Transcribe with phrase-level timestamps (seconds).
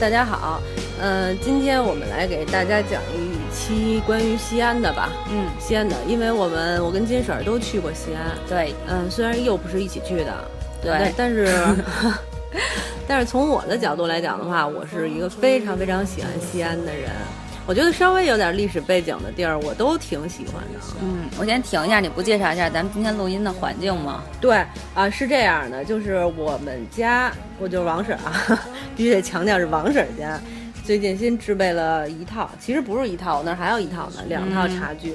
[0.00, 0.60] 大家好，
[1.00, 5.10] 呃，今天我们来给大家讲一期关于西安的吧。
[5.30, 8.36] 嗯，西安的，因为我们我跟金婶儿都去过西安。
[8.48, 10.32] 对，嗯，虽然又不是一起去的，
[10.82, 11.48] 对但但是
[13.06, 17.10] 但是从我的角度来讲的话，我是一个非常非常喜欢西安的人。
[17.66, 20.80] 我觉得稍微有点历史背景的地儿，我都挺喜欢的。
[21.02, 24.22] 嗯，我先停一下，你不介绍一下咱们今天录音的环境吗？
[24.38, 24.62] 对
[24.94, 28.60] 啊，是这样的，就是我们家，我就是王婶儿啊，
[28.94, 30.38] 必须得强调是王婶儿家。
[30.84, 35.14] 最近新制备了一套，其实不是一套，我那儿还有一套呢，两套茶具。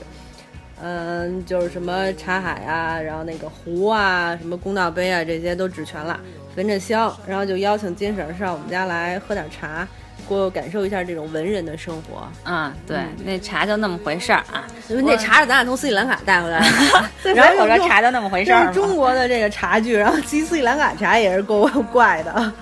[0.81, 6.19] 嗯，就是什么茶海啊，然后那个壶啊，什么公道杯啊，这些都置全了，
[6.55, 9.87] 焚着香，然后就邀请金婶儿上我们家来喝点茶，
[10.35, 12.27] 给我感受一下这种文人的生活。
[12.49, 14.63] 啊，对，那茶就那么回事儿啊。
[14.87, 16.59] 那茶是咱俩从斯里兰卡带回来
[17.23, 22.53] 的， 然后我说茶就那么回事儿就是中国的这个茶具，然后其实斯里兰卡茶也是够怪的。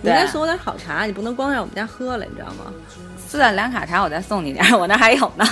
[0.00, 2.72] 你应该送我点好茶，你不能光让我们家喝了，你知道吗？
[3.26, 5.44] 斯里兰卡茶我再送你点儿， 我那还有呢。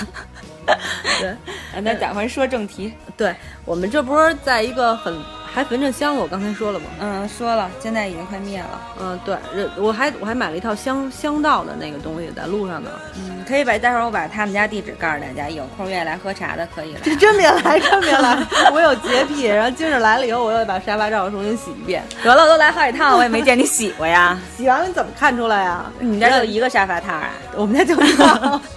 [1.19, 1.35] 对，
[1.81, 2.93] 那咱们说正题。
[3.15, 3.33] 对
[3.65, 5.13] 我们这不是在一个很
[5.57, 6.85] 还焚着香，我刚才说了吗？
[6.99, 8.79] 嗯，说了，现在已经快灭了。
[9.01, 9.35] 嗯，对，
[9.75, 12.91] 我还我还买了一套香香道的那个东西，在路上呢。
[13.15, 16.99] 嗯，可以把待会儿我把他们家地址告诉大家，有空愿意来喝茶的可以来。
[17.01, 18.37] 这真别来，真别来！
[18.71, 22.03] 我有洁癖，然后今儿来了以后，我又得把沙发罩重新洗一遍。
[22.23, 24.37] 得了，我都来好几趟，我也没见你洗过呀。
[24.55, 25.91] 洗完了你怎么看出来呀？
[25.97, 27.31] 你家就一个沙发套啊？
[27.55, 28.61] 我们家就一套。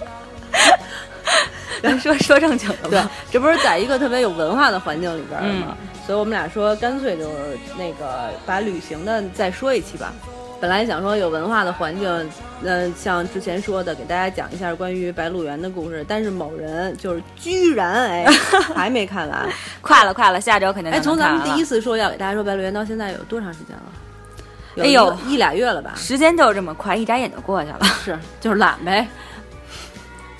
[1.83, 3.01] 咱 说说正经的吧，对，
[3.33, 5.75] 这不是在一个特别有文化的环境里边吗？
[6.05, 7.29] 所以我们俩说，干脆就
[7.77, 10.13] 那个把旅行的再说一期吧。
[10.59, 12.29] 本来想说有文化的环境，
[12.63, 16.05] 嗯，像之前说的，给大家讲一下关于白鹿原的故事。
[16.07, 18.25] 但是某人就是居然哎，
[18.75, 19.49] 还没看完，
[19.81, 23.83] 快了快了，下周肯定哎，从咱们第一次说要给大家说白鹿原到现在有多长时间了？
[24.77, 25.93] 哎呦，一俩月了吧？
[25.95, 27.79] 时间就是这么快，一眨眼就过去了。
[28.03, 29.07] 是，就是懒呗。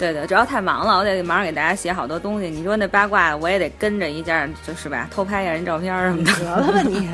[0.01, 2.50] 对对，主要太忙了，我得忙着给大家写好多东西。
[2.50, 6.34] 你说那八卦，我也得跟着一家，就是吧，偷拍一下人照片什么的。
[6.39, 7.07] 得了吧你！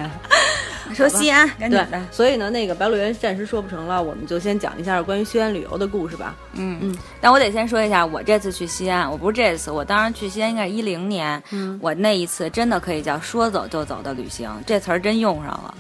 [0.96, 2.02] 说西安，赶紧的。
[2.12, 6.34] 所以呢，那个白鹿原暂时说不成了，我们就先讲一下关于西安旅游的故事吧。
[6.54, 6.98] 嗯嗯。
[7.20, 11.44] 但我得先说一下，我这次去西安，我不是这次，我当时去西安应该是一零年。
[11.52, 11.78] 嗯。
[11.82, 15.74] 我那一次真的可以叫说走就走的旅行，这词儿真用上了。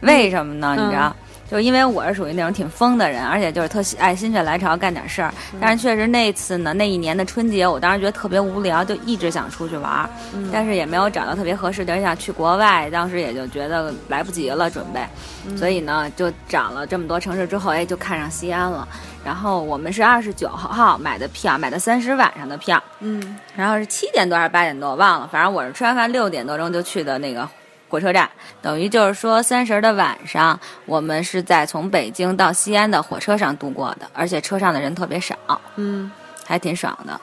[0.00, 0.74] 为什么呢？
[0.78, 1.14] 你知道？
[1.54, 5.32] 就因为我是属于那种挺疯的人，而且就是特爱心血来潮干点事儿。
[5.60, 10.10] 但是确实那次呢，那一年的春节，我当时觉得特别无聊，就一直想出去玩儿，
[10.52, 12.90] 但是也没有找到特别合适的，想去国外。
[12.90, 15.00] 当时也就觉得来不及了准备，
[15.56, 18.88] 所以呢，就找了这么多城市之后，哎，就看上西安了。
[19.24, 27.48] 然后我们是二十九号买的票，买的三十晚上的票，嗯，然后是七点多还是八点多，我忘了，反正我是吃完饭六点多钟就去的那个。
[27.94, 28.28] 火车站
[28.60, 35.36] 等于就是说，三十的晚上，我们是在从北京到西安的火车上度过的，而且车上的人特别少，
[35.76, 36.10] 嗯，
[36.44, 37.20] 还挺爽的。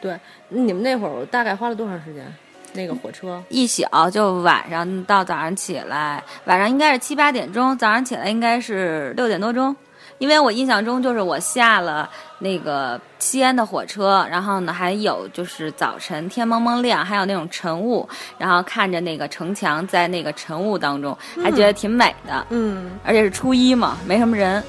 [0.00, 0.18] 对，
[0.48, 2.24] 你们那会儿大概花了多长时间？
[2.72, 9.76] 那个火车一宿就晚上到早上起来，晚上应该是七八点钟，早上起来应该是六点多钟。
[10.20, 12.08] 因为我印象中就是我下了
[12.40, 22.46] 那个西安的火车，然后呢还有就是早晨天蒙蒙亮，还有那种晨雾，然后看着那个城墙在那个晨雾当中，还觉得挺美的。
[22.50, 24.62] 嗯，而且是初一嘛，没什么人。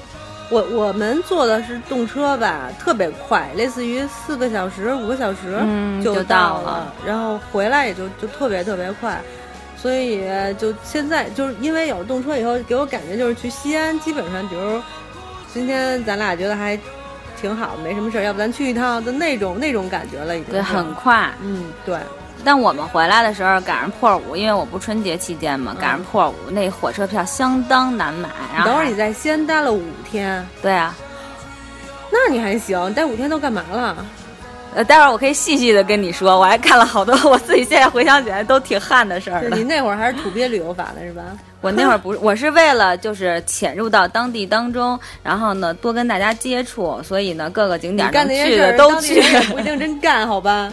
[0.48, 5.62] 我我们坐的是动车吧，特别快，类似于四个小时、五个小时
[6.02, 9.20] 就到了，然后回来也就就特别特别快。
[9.76, 10.24] 所以
[10.56, 14.80] 就现在就是因为有了动车以后，给我感觉就是去西安，基本上比如。
[15.52, 16.78] 今天咱俩觉得还
[17.40, 21.98] 挺好，没什么事儿，要不咱去一趟的那种那种感觉了，已经对，很快，嗯，对。
[22.44, 28.28] 但我们回来的时候赶上破五，因为我不春节期间嘛，赶上破五，那火车票相当难买。
[28.52, 30.92] 然后等会儿你在西安待了五天，对啊，
[32.10, 34.04] 那你还行，待五天都干嘛了？
[34.74, 39.48] 呃，待会儿我可以细细的跟你说，我还看了好多，我自己现在回想起来都挺汗的事儿。
[39.50, 41.22] 你那会儿还是土鳖旅游法的是吧？
[41.60, 49.20] 我那会儿不是，我是为了就是潜入到当地当中，然后呢多跟大家接触，所以呢各个景点能去的都去。
[49.52, 50.70] 不一定真干，好吧？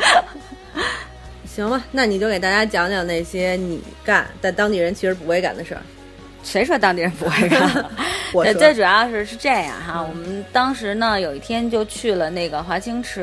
[1.46, 5.82] 行吧，那你就给大家讲讲那些你干但当地人其实不会干的事儿。
[6.42, 7.86] 谁说当地人不会干？
[8.34, 13.22] 我最主要是是这样哈，我们当时呢有一天就去了那个华清池，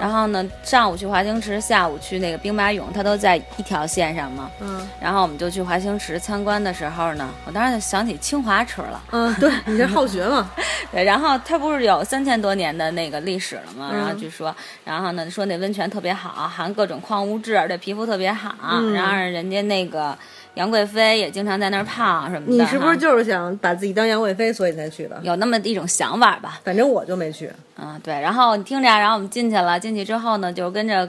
[0.00, 4.50] 然后呢上午去华清池，下午去那个兵马俑，它都在一条线上嘛。
[4.60, 9.02] 嗯，然后我们就去华清池参观的时候呢，我当时就想起清华池了。
[9.12, 10.50] 嗯，对你这好学嘛。
[10.92, 13.90] 对，然后它不是有三千多年的那个历史了嘛？
[13.92, 18.54] 然后据说，然后呢说那温泉特别好，含各种矿物质，对皮肤特别好，
[18.94, 20.16] 然后人家那个。
[20.56, 22.64] 杨贵妃也经常在那儿泡什么的。
[22.64, 25.18] 你是不是就是想把自己当杨贵妃，所以才去的？
[25.22, 26.60] 有那么一种想法吧？
[26.64, 27.50] 反正我就没去。
[27.78, 28.18] 嗯，对。
[28.20, 31.08] 然后你听着啊，然后我们进去了，进去之后呢，就跟着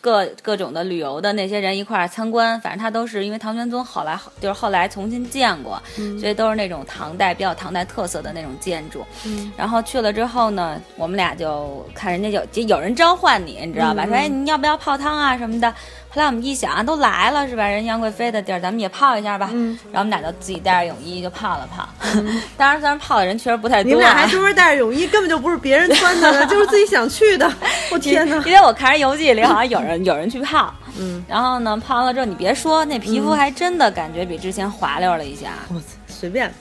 [0.00, 2.60] 各各种的旅游的那些人一块儿参观。
[2.60, 5.80] 反正他都是因为唐玄宗后来就是后来重新建过，
[6.18, 9.06] 所以都是那种唐代比较唐代特色的那种建筑。
[9.24, 14.04] 嗯然后去了之后呢，我们俩就看人家有就有人召唤你，你知道吧？
[14.04, 15.72] 嗯说哎，你要不要泡汤啊什么的？
[16.12, 17.68] 后来我们一想啊，都来了是吧？
[17.68, 19.48] 人杨贵妃的地儿，咱们也泡一下吧。
[19.52, 21.88] 嗯然后我们俩就自己带着泳衣就泡了泡。
[22.58, 27.48] 当然，虽然泡的人确实不太多、啊，你们俩还专门带着泳衣，根本就不是别人穿的了， 就是自己想去的。
[27.92, 28.36] 我天哪！
[28.44, 35.50] 因为我看人游记里好像有人有人去泡，嗯，然后呢泡完了之后，你别说，那皮肤还真的感觉比之前滑溜了一下。
[35.68, 36.52] 我操随便。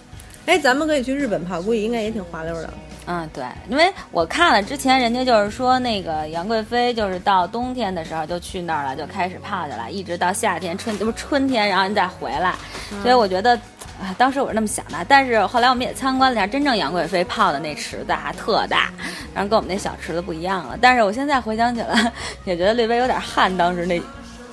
[0.45, 2.69] 哎，咱们可以去日本泡，估计应该也挺滑溜的。
[3.06, 12.56] 嗯，对，因为我看了之前人家就是说那个杨贵妃就是到冬天的时候就去那儿了，就开始泡去了，一直到夏天春不是春天，然后你再回来，
[13.01, 13.59] 所以我觉得。
[14.01, 18.89] 啊，当时我是那么想的，但是后来我们也参观了一下真正杨贵妃泡的那池子，还特大，
[19.33, 20.77] 然后跟我们那小池子不一样了。
[20.80, 22.09] 但是我现在回想起来，
[22.45, 24.01] 也觉得略微有点汗，当时那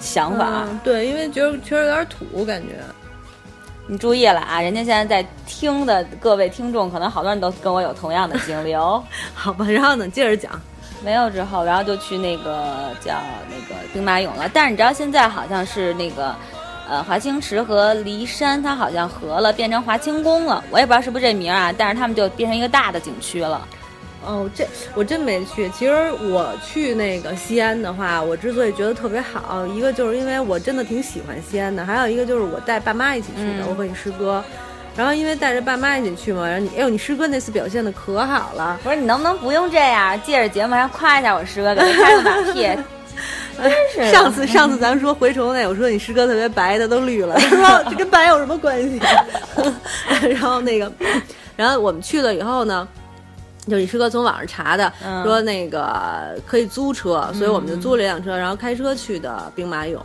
[0.00, 0.64] 想法。
[0.66, 2.70] 嗯，对，因为觉得确实有点土，感觉。
[3.88, 9.02] 你注意了啊，人家现在在听的各位听众，可能好多人都跟我有同样的经历哦。
[9.32, 10.50] 好吧，然后呢，接着讲。
[11.04, 13.14] 没有之后，然后就去那个叫
[13.48, 14.50] 那个兵马俑了。
[14.52, 16.34] 但是你知道现在好像是那个，
[16.88, 20.64] 呃，华清池和骊山它好像合了，变成华清宫了。
[20.70, 23.68] 我也不知道是不是这名儿啊，但是他们就变成一个大的景区了。
[24.24, 25.68] 哦，这我真没去。
[25.70, 25.92] 其实
[26.30, 34.42] 我去那个西安的话，我之所以觉得特别好，一个就是因为我真的挺喜欢西安的，还有一个就是我带爸妈一起去的，嗯我和你师哥。
[34.96, 40.18] 然后因为带着爸妈一起去嘛，然后你，哎呦，你师哥那次表现的可好了，不是你能不能不用这样？
[40.22, 42.66] 借着节目还夸一下我师哥，给他拍个马屁。
[43.56, 43.72] 真
[44.06, 49.00] 是上次上次咱们说回虫那，我说你师哥特别白，他都绿了，他说这跟白有什么关系？
[50.28, 50.90] 然后那个，
[51.56, 52.86] 然后我们去了以后呢，
[53.66, 59.98] 就是你师哥从网上查的，嗯说那个可以租车，所以我们就租了一辆车，然后开车去的兵马俑。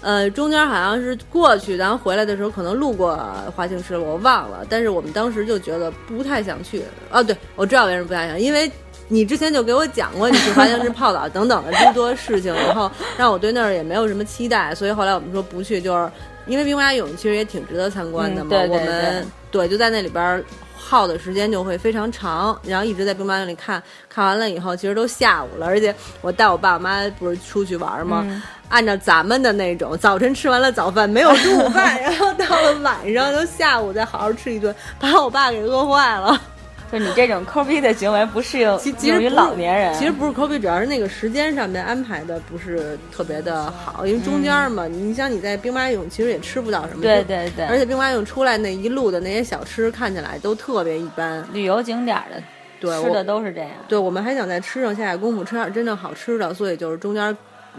[0.00, 3.16] 呃，中间好像是过去，然后回来的时候可能路过
[3.54, 4.66] 华清池了，我忘了。
[4.68, 6.82] 但是我们当时就觉得不太想去。
[7.12, 8.68] 哦，对，我知道为什么不太想，因为
[9.06, 16.10] 你之前就给我讲过你去华清池泡澡等等的诸多事情，然后让我对那儿也没有什么期待，所以后来我们说不去，就是
[16.46, 18.48] 因为兵马俑其实也挺值得参观的嘛。
[18.50, 20.44] 嗯对对我们对就在那里边儿
[20.84, 28.24] 耗的时间就会非常长，然后一直在兵马俑里看看完了以后，其实都下午了，而且我带我爸我妈不是出去玩吗？
[28.26, 28.42] 嗯
[28.72, 36.40] 按照咱们的那种，早晨吃完了早饭没有 中午饭，然后到了晚上就下午再好好吃一顿，把我爸给饿坏了。
[36.92, 39.94] 就你这种抠逼的行为不适应其其实用于老年人。
[39.94, 52.42] 其实不是抠逼，主要是那个时间上面安排的不是特别的好，因为中间嘛，你像你在兵马俑其实也吃不到什么，对对对，而且兵马俑出来那一路的那些小吃看起来都特别一般，旅游景点儿的
[52.78, 53.70] 对吃的都是这样。
[53.88, 57.34] 对我们还想在吃上下下功夫，吃点真正好吃的，所以就是中间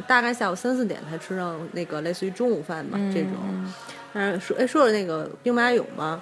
[0.07, 3.33] 大概下午三四点才吃上那个类似于中午饭吧、这种。
[4.11, 6.19] 但是说哎说说那个兵马俑吧，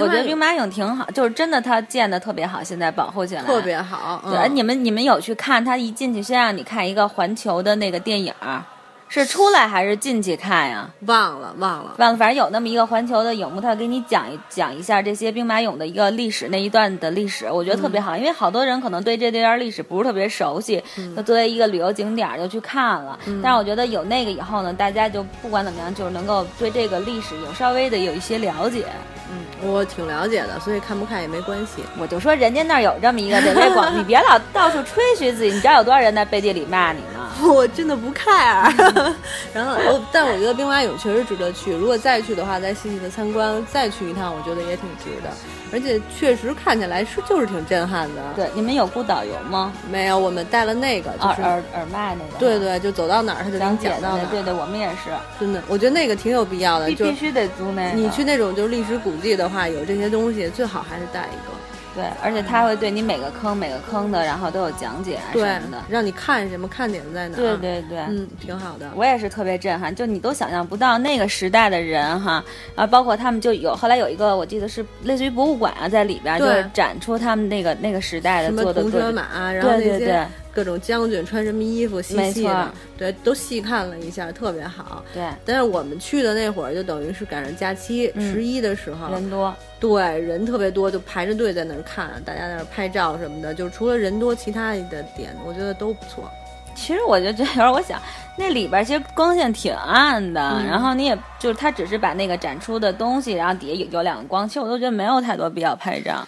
[0.00, 5.64] 我觉得兵兵马俑挺好，就是真的它建的特别好，现在保护起来特别好，对，你们你们有去看？
[5.64, 8.62] 他一进去先让你看一个环球的那个电影儿，
[9.08, 10.88] 是出来还是进去看呀？
[11.06, 11.94] 忘了忘了。
[11.98, 20.82] 忘了，反正有那么一个环球的影幕，他给你讲一讲一下这些兵马俑的一个历史那一段的历史，我觉得特别好，因为好多人可能对这段历史不是特别熟悉，
[21.16, 23.18] 就作为一个旅游景点就去看了。
[23.42, 28.84] 但是我觉得有那个以后呢，大家就不管怎么样，就是能够对这个历史有稍微的有一些了解。
[29.30, 31.82] 嗯，我挺了解的，所以看不看也没关系。
[31.98, 33.70] 我就说人家那儿有这么一个，对不对？
[33.74, 37.28] 广， 你别老到处吹嘘自己，你知道有多少人在背地里骂你吗？
[37.46, 38.72] 我真的不 care。
[39.54, 41.72] 然后我，但我觉得兵马俑确实值得去。
[41.72, 45.30] 如果再去的话，再细细的参观，再去一趟，我觉得也挺值的。
[45.70, 49.72] 而且确实看起来是就是挺震撼的。，对，你们有雇导游吗？
[49.90, 52.38] 没有，我们带了那个，就是、耳耳耳麦那个。
[52.38, 52.58] 对。
[52.58, 54.26] 对，就走到哪儿他就能讲解的你讲到哪儿。
[54.30, 56.90] 对对，我们也是，真的，我觉得那个挺有必要的。
[56.92, 57.96] 就必必须得租那个。
[57.96, 61.57] 你去那种就是历史古迹的话，有这些东西，最好还是带一个。
[61.98, 67.40] 对，而且他会对你每个坑每个坑的，然后都有讲解啊什么的。，让你看什么看点在哪儿。
[67.40, 68.88] 对对对，嗯，挺好的。
[68.94, 72.44] 我也是特别震撼，就你都想象不到那个时代的人哈，
[72.76, 85.02] 然后包括他们就有后来有一个我记得是类似于博物馆啊，在里边儿就是展出他们那个那个时代的做的各种车马，然后那些对对对各种将军穿什么衣服，细细的，对，都细看了一下，特别好。
[85.14, 89.54] 对但是我们去的那会儿，就等于是赶上假期，嗯十一的时候，人多。
[89.80, 93.54] 对人特别多，就排着队在那儿看，大家在那儿拍照什么的。
[93.54, 96.28] 就是除了人多，其他的点我觉得都不错。
[96.74, 98.00] 其实我就觉得有时候我想，
[98.36, 106.26] 那里边其实光线挺暗的，嗯然后你也就是他只是把那个展出的东西，然后底下有有两个光，其实我都觉得没有太多必要拍照。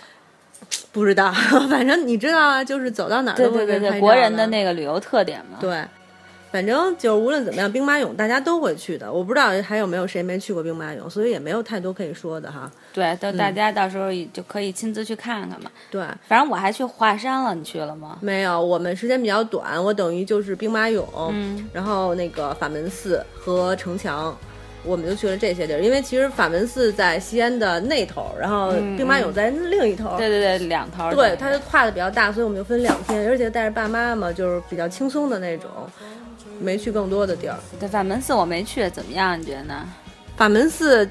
[0.93, 1.31] 不知道，
[1.71, 5.59] 反正你知道啊，就是走到哪儿都会对对对，被拍照国人的的那个旅游特点嘛。
[5.61, 5.85] 对，
[6.51, 9.13] 反正就是无论怎么样，兵马俑大家都会去的。
[9.13, 12.69] 我不知道还有没有谁没去过兵马俑，所以也没有太多可以说的哈。
[12.93, 15.71] 对，到大家到时候就可以亲自去看看嘛。
[15.93, 18.19] 对，反正我还去华山了，你去了吗？
[18.21, 24.37] 没有，我们时间比较短，我等于就是兵马俑，嗯然后那个法门寺和城墙。
[24.85, 30.17] 我们就去了这些地儿，因为其实法门寺在西安的那头，然后嗯兵马俑在另一头。
[30.17, 35.71] 对对对，两头儿对，它就跨的比较大，所以我们就分两天，而且带着爸妈嘛，就是比较轻松的那种，
[36.59, 37.57] 没去更多的地儿。
[37.79, 39.39] 对法门寺我没去，怎么样？
[39.39, 39.87] 你觉得呢？
[40.37, 41.07] 法门寺，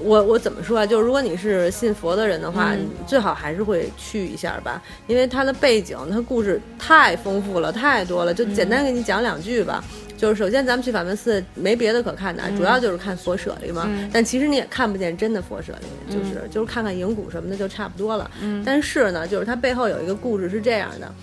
[0.00, 0.86] 我我怎么说啊？
[0.86, 8.32] 就是如果你是信佛的人的话，嗯你最好还是会去一下吧，因为它的背景、它故事太丰富了，太多了。
[8.32, 9.82] 就简单给你讲两句吧。
[10.16, 13.84] 就是首先咱们去法门寺没别的可看的，主要就是看佛舍利嘛。
[13.86, 18.28] 嗯但其实你也看不见真的佛舍利，就是、就是看看影骨什么的就差不多了。
[18.40, 21.14] 嗯但是呢，就是它背后有一个故事是这样的。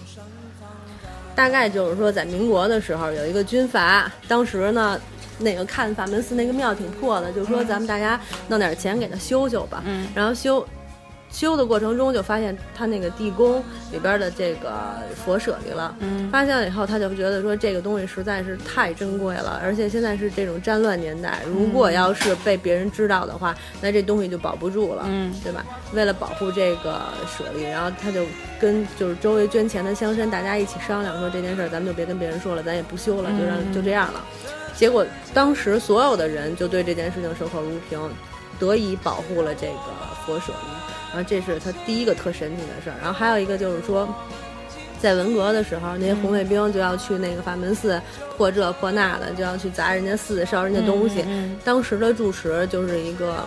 [1.36, 5.00] 大概就是说，在民国的时候，有一个军阀，当时呢，
[5.40, 9.84] 那个看法门寺那个庙挺破的，就说咱们大家弄点钱给他修修吧。
[9.86, 10.66] 嗯然后修
[11.36, 13.62] 修的过程中，就发现他那个地宫
[13.92, 14.72] 里边的这个
[15.14, 15.94] 佛舍利了。
[16.00, 25.04] 嗯发现了以后，他就觉得说这个东西实在是太珍贵了，而且现在是这种战乱年代，如果要是被别人知道的话，那这东西就保不住了。
[25.08, 25.66] 嗯对吧？
[25.94, 28.26] 为了保护这个舍利，然后他就
[28.58, 34.24] 跟就是周围捐钱的乡绅大家一起商量说这件事儿咱们就别跟别人说了，咱也不修了，就让嗯就这样了。
[34.74, 38.00] 结果当时所有的人就对这件事情守口如瓶，
[38.60, 40.70] 得以保护了这个佛舍利。
[41.14, 42.96] 然后这是他第一个特神奇的事儿。
[43.02, 44.08] 然后还有一个就是说。
[44.98, 48.02] 在文革的时候，那些红卫兵就要去那个法门寺
[48.38, 51.24] 破这破那的，就要去砸人家寺、烧人家东西。
[51.28, 53.46] 嗯当时的住持就是一个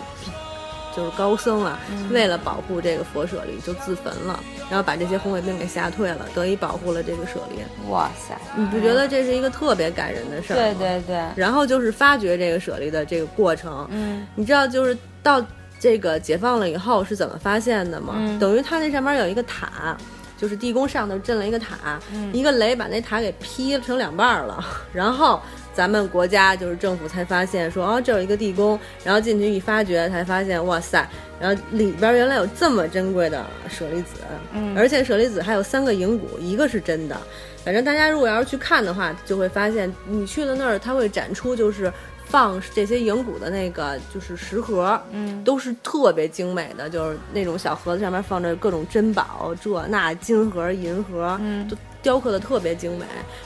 [0.95, 7.59] 就是高僧啊，嗯为了保护这个佛舍利，就自焚了，然后把这些红卫兵给吓退了，得以保护了这个舍利。
[7.83, 10.61] 嗯哇塞，你不觉得这是一个特别感人的事儿吗？
[10.61, 15.43] 对对对，然后就是发掘这个舍利的这个过程，嗯你知道就是到
[15.79, 18.13] 这个解放了以后是怎么发现的吗？
[18.17, 19.97] 嗯等于它那上面有一个塔。
[20.39, 25.41] 就是地宫上头震了一个塔，嗯一个雷把那塔给劈成两半儿了，然后
[25.79, 31.07] 咱们国家就是政府才发现说哦这有一个地宫，然后进去一发掘才发现哇塞，
[31.39, 34.15] 然后里边原来有这么珍贵的舍利子，
[34.51, 34.77] 嗯。
[34.77, 37.15] 而且舍利子还有三个银骨，一个是真的。
[37.63, 41.89] 反正大家如果要是去看的话，就会发现你去了那儿，它会展出就是
[42.25, 45.41] 放这些银骨的那个就是食盒，嗯。
[45.45, 51.65] 都是特别精美的，就是那种小盒子上面放着各种珍宝，这那金盒、银盒，嗯。
[51.69, 53.05] 都雕刻的特别精美。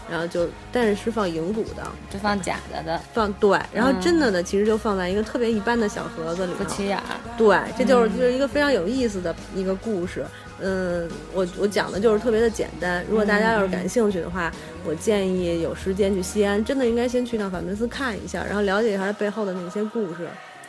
[0.09, 6.53] 然后就但是是放银骨的，就放假的的，放对，然后嗯真的呢，其实就放在一个特别一般的小盒子里。
[6.53, 7.03] 不起眼儿。
[7.37, 10.25] 对，这就是嗯就是一个非常有意思的一个故事。
[10.59, 13.03] 嗯，我我讲的就是特别的简单。
[13.09, 14.51] 如果大家要是感兴趣的话，
[14.85, 20.27] 我建议有时间去西安，真的应该先去趟法门寺看一下，然后了解一下它背后的那些故事。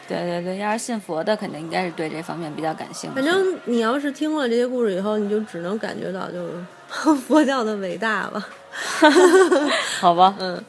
[0.08, 3.16] 对对对，要是信佛的，肯定应该是对这方面比较感兴趣。
[3.16, 6.52] 反正你要是听了这些故事以后，你就只能感觉到就是
[7.26, 8.46] 佛教的伟大吧。
[10.00, 10.62] 好吧，嗯，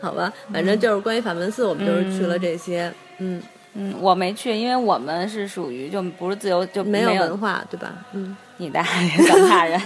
[0.00, 2.92] 好吧，反正就是关于法门寺，我们就是去了这些。
[3.18, 3.40] 嗯，
[3.74, 7.92] 嗯，我没去，因为我们是属于就不是自由，就没有有文化，对吧？
[8.12, 9.80] 嗯，你大爷，咱大人。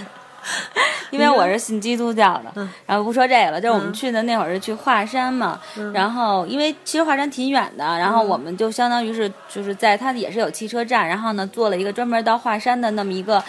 [1.11, 2.69] 因为我是信基督教的，嗯。
[2.85, 3.93] 然后不说这个了，就是我们嗯。
[3.93, 5.59] 去的那会儿是去华山嘛，
[5.93, 13.43] 然后因为其实华山挺远的，然后我们就相当于是就是在它也是有汽车站，然后呢坐了一个专门到华山的那么一个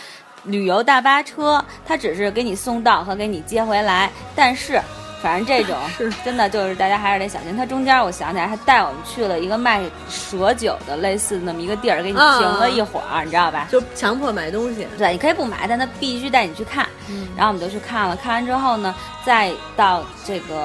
[0.44, 4.80] 旅游大巴车，它只是给你送到和给你接回来，但是。
[5.22, 7.56] 反正这种 是真的就是大家还是得小心。
[7.56, 13.66] 他中间我想起来，还带我们去了一个卖蛇酒的类似那么一个地儿，给你停了一会儿，你知道吧？
[13.70, 14.86] 就强迫买东西。
[14.96, 16.86] 对，你可以不买，但他必须带你去看。
[17.10, 18.94] 嗯然后我们就去看了，看完之后呢，
[19.24, 20.56] 再到这个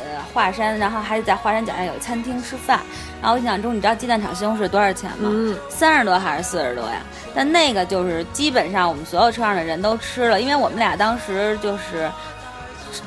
[0.00, 2.80] 呃华山，然后还在华山脚下有餐厅吃饭。
[3.20, 5.28] 然后我印象中，你知道鸡蛋炒西红柿多少钱吗？
[5.32, 7.00] 嗯，三十多还是四十多呀？
[7.34, 12.10] 但那个就是基本上我们所有车上的人都吃了，因为我们俩当时就是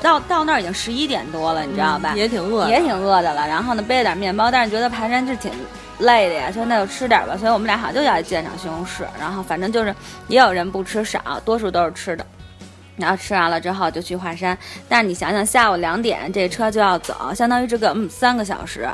[0.00, 2.12] 到到那儿已经十一点多了，你知道吧？
[2.14, 3.46] 也挺饿，也挺饿的了。
[3.46, 5.50] 然后呢，背了点面包，但是觉得爬山是挺
[5.98, 7.36] 累的呀，说那就吃点吧。
[7.36, 9.94] 所以我们俩好像就要鸡蛋炒西红柿，然后反正就是
[10.28, 12.24] 也有人不吃少，多数都是吃的。
[12.96, 18.88] 然后吃完了之后就去华山，但是你想想，下午两点这车就要走，相当于这个嗯三个小时，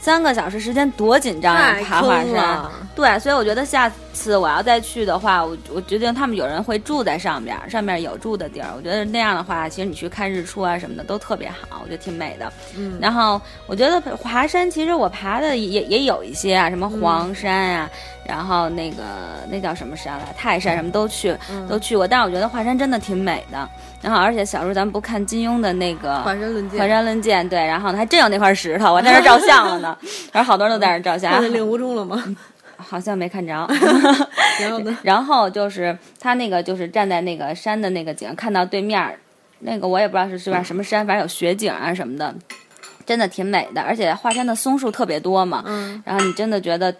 [0.00, 1.76] 三个小时时间多紧张啊！
[1.84, 2.64] 爬华山，
[2.94, 8.68] 对，所以我觉得下次我要再去的话，我我决定他们有人会住在上边，上面有住的地儿。
[8.76, 12.50] 我觉得那样的话，其实你去看日出啊什么的都特别好，我觉得挺美的。
[12.76, 17.90] 嗯，然后我觉得华山其实我爬的也也有一些啊，什么黄山呀，
[18.24, 19.02] 然后那个
[19.50, 21.36] 那叫什么山来，泰山什么都去
[21.68, 23.68] 都去过，但是我觉得华山真的挺美的。
[24.00, 29.96] 然后而且小时候咱们不看金庸的那个华山论剑，华山论剑对，然后还真有那块石头， 我在那照相了呢。
[30.32, 31.32] 然后好多人都在那照相。
[31.32, 32.22] 看见令狐冲了吗？
[32.78, 33.52] 好像没看着。
[34.60, 34.98] 然后呢？
[35.02, 39.18] 然后就是他那个，就是站在那个山的那个景，看到对面
[39.60, 42.32] 那个我也不知道是是吧什么山，反正有雪景啊什么的，
[43.04, 43.82] 真的挺美的。
[43.82, 46.94] 而且华山的松树特别多嘛，嗯，然后你真的觉得。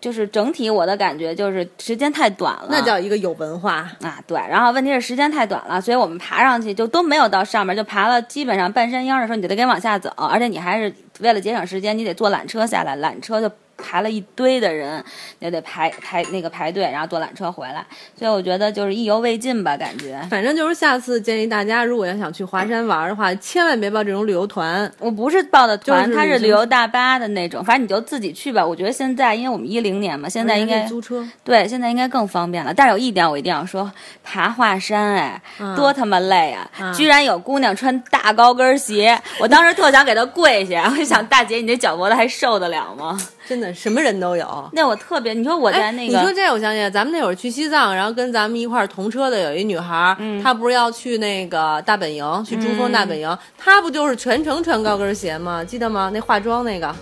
[0.00, 4.22] 就是整体我的感觉就是时间太短了，那叫一个有文化啊！
[4.26, 13.50] 对，然后问题是时间太短了，所以我们爬上去就都没有到上面，就爬了基本上半山腰的时候，你就得给往下走，而且你还是为了节省时间，你得坐缆车下来，缆车就。
[13.78, 15.02] 排了一堆的人，
[15.38, 17.86] 也得排排那个排队，然后坐缆车回来，
[18.18, 20.20] 所以我觉得就是意犹未尽吧，感觉。
[20.28, 24.90] 反正就是下次建议大家，如果要想去华山玩的话，千万别报这种旅游团。
[24.98, 28.66] 我不是报的团，它是旅游大巴的那种，反正你就自己去吧。
[28.66, 31.26] 我觉得现在，因为我们一零年嘛，现在应该租车。
[31.44, 32.74] 对，现在应该更方便了。
[32.74, 33.90] 但是有一点我一定要说，
[34.24, 35.40] 爬华山哎，
[35.76, 36.92] 多他妈累啊！
[36.92, 43.18] 居然有姑娘穿大高跟鞋，我当时特想给她跪下，我就想大姐，你这脚脖子还受得了吗？
[43.48, 44.68] 真的，什么人都有。
[44.72, 55.64] 那我特别，你说我在那个，你说这我想起来，咱们那会儿去西藏，然后跟咱们一块儿同车的有一女孩，她不是要去那个大本营，去珠峰大本营，她不就是全程穿高跟鞋吗？
[55.64, 56.10] 记得吗？
[56.12, 56.94] 那化妆那个，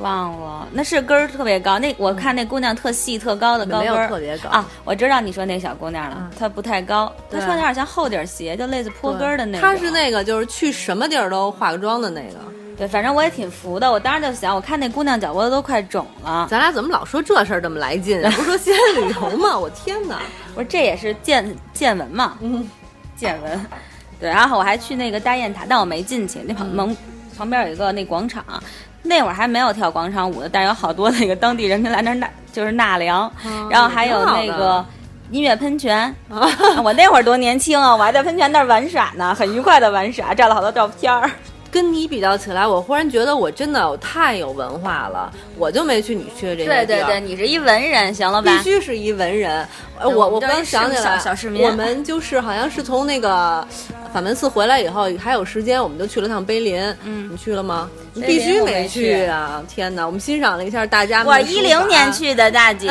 [0.00, 1.78] 忘了，那是跟儿特别高。
[1.78, 4.68] 那我看那姑娘特细特高的高跟，儿特别高啊。
[4.84, 9.60] 我知道你说那小姑娘了，她不太高，她穿的有点像厚底鞋，就类似坡跟的那种。
[9.60, 12.38] 她是那个，就是去什么地儿都化个妆的那个。
[12.76, 13.90] 对，反正我也挺服的。
[13.90, 16.46] 我当时就想，我看那姑娘脚脖子都快肿了。
[16.50, 18.20] 咱俩怎么老说这事儿这么来劲？
[18.22, 19.58] 不是说西安旅游吗？
[19.58, 20.18] 我天哪！
[20.54, 22.68] 我说这也是见见闻嘛，嗯，
[23.14, 23.66] 见闻。
[24.18, 26.40] 对，然后我还去那个大雁塔，但我没进去。
[26.46, 26.96] 那旁门
[27.36, 28.44] 旁边有一个那广场，
[29.02, 33.30] 那会儿还没有跳广场舞的，但是有好多那个当地人民来那纳，就是纳凉。
[33.68, 34.84] 然后还有那个
[35.30, 36.14] 音乐喷泉。
[36.84, 41.30] 我那会儿多年轻啊，我还在喷泉那儿玩耍呢，很愉快的玩耍，照了好多照片儿。
[41.72, 46.86] 跟你比较起来，我忽然觉得我真的我太有文化了，我就没去你去的这些地儿。
[46.86, 48.54] 对对对，你是一文人，行了吧？
[48.58, 49.66] 必须是一文人。
[49.98, 53.66] 呃，我我刚想起来，小市民，我们就是好像是从那个
[54.12, 56.80] 法门寺回来以后，还有时间，我们就去了趟碑林。
[57.02, 57.88] 嗯，你去了吗？
[58.12, 59.62] 你必须没去啊！
[59.66, 61.24] 天哪，我们欣赏了一下大家。
[61.24, 62.90] 我一零年去的，大姐。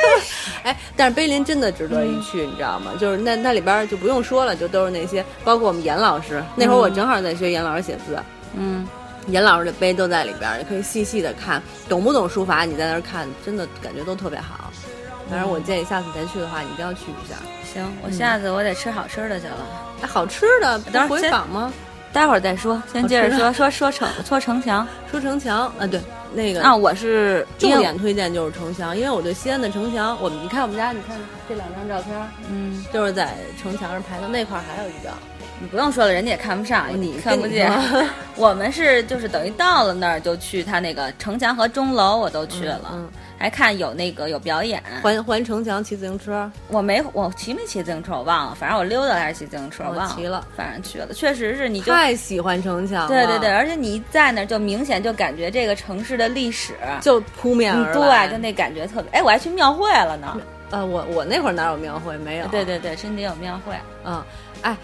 [0.64, 2.92] 哎，但是碑林真的值得一去，你知道吗？
[2.98, 6.42] 就是那那里边就不用说了，就都是那些，包括我们严老师。
[6.56, 8.18] 那会儿我正好在学严老师写字。
[8.54, 8.88] 嗯，
[9.26, 11.62] 严老师的碑都在里边，也可以细细的看。
[11.90, 12.64] 懂不懂书法？
[12.64, 14.63] 你在那儿看，真的感觉都特别好。
[15.30, 17.36] 反正我建议下次再去的话，你一定要去一下。
[17.72, 19.56] 行，我下次我得吃好吃的去了。
[20.02, 21.72] 哎，好吃的，等会儿回访吗？
[22.12, 26.00] 待会儿再说，先接着说说说城说城墙，说城墙啊，对，
[26.32, 31.16] 那个啊，我是重点推荐就是城墙，因为我对西安的城墙，我们你看我们家，你看
[31.48, 32.16] 这两张照片，
[32.48, 35.12] 嗯，就是在城墙上拍的，那块还有一张。
[35.60, 37.68] 你不用说了，人家也看不上，你看不见。
[38.36, 42.80] 我们是就是等于到了那儿就去他那个城墙和钟楼，我都去了，
[43.44, 44.82] 还看有那个有表演。
[45.02, 51.12] 环环城墙骑自行车，我没我骑没骑自行车我忘了，反正我溜达还是骑自行车，我忘骑了，反正去了。
[51.12, 59.10] 确实是你就太喜欢城墙了，对对对，而且你一在那儿就明显就感觉这个城市的历史 就扑面而来，对，就那感觉特别。
[59.10, 60.40] 哎，我还去庙会了呢。
[60.70, 62.16] 呃，我我那会儿哪有庙会？
[62.16, 62.46] 没有。
[62.46, 63.74] 对对对，深圳有庙会。
[64.06, 64.24] 嗯，
[64.62, 64.74] 哎。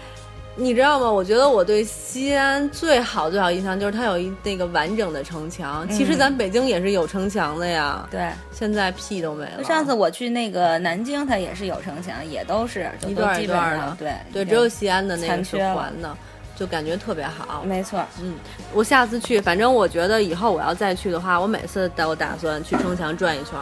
[0.55, 1.09] 你知道吗？
[1.09, 5.87] 我觉得我对西安最好最好印象就是它有一那个完整的城墙。
[5.89, 8.07] 其实咱北京也是有城墙的呀。
[8.11, 9.63] 对，现在屁都没了。
[9.63, 13.97] 上次我去那个南京，它也是有城墙，也都是一段一段的。
[13.97, 16.15] 对对，只有西安的那个是环的，
[16.55, 17.63] 就感觉特别好。
[17.65, 18.35] 没错，嗯，
[18.73, 23.57] 我下次去，反正我觉得以后我要再去的话，我每次都打算去城墙转一圈，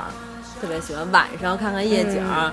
[0.60, 2.20] 特别喜欢晚上看看夜景。
[2.20, 2.52] 嗯，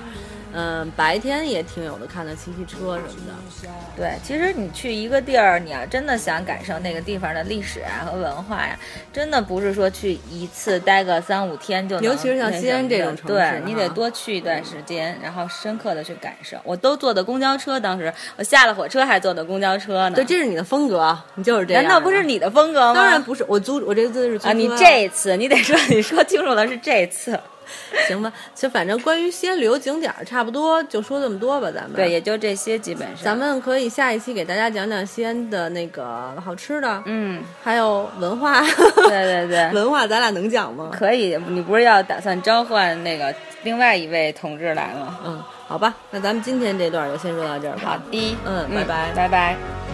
[0.95, 3.69] 白天也挺有的，看的骑骑车什么的。
[3.95, 8.77] 对，其实你去一个地儿，你要真的想感受那个地方的历史啊和文化呀，
[9.11, 12.03] 真的不是说去一次待个三五天就能。
[12.03, 16.57] 尤其是像西安这种城市，对你得多去一段时间，然后深刻的去感受。
[16.63, 20.15] 我都坐的公交车，当时我下了火车还坐的公交车呢。
[20.15, 21.83] 对，这是你的风格，你就是这样。
[21.83, 22.95] 难道不是你的风格吗？
[22.95, 27.39] 当然不是，我租我这次是啊，你这次你得说，你说清楚了是这次。
[28.07, 33.23] 行吧，就反正关于西安旅游景点儿，差不多就说这么多吧，咱们对，也就这些基本上。
[33.25, 38.61] 咱们可以下一期给大家讲讲西安的那个好吃的，嗯，还有文化。
[38.61, 40.89] 对对对， 文化咱俩能讲吗？
[40.91, 45.17] 可以，你不是要打算召唤那个另外一位同志来吗？
[45.25, 47.81] 嗯，好吧，那咱们今天这段就先说到这儿吧。
[47.85, 49.86] 好的，嗯，拜拜，拜拜。